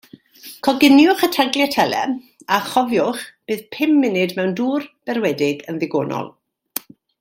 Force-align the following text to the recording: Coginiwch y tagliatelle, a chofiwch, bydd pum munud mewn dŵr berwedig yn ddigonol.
Coginiwch 0.67 1.25
y 1.27 1.29
tagliatelle, 1.35 1.99
a 2.57 2.59
chofiwch, 2.71 3.23
bydd 3.51 3.63
pum 3.77 3.95
munud 4.01 4.37
mewn 4.41 4.59
dŵr 4.63 4.91
berwedig 5.11 5.67
yn 5.73 5.83
ddigonol. 5.83 6.35